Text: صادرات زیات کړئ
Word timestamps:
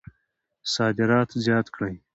صادرات 0.73 1.29
زیات 1.43 1.67
کړئ 1.75 1.95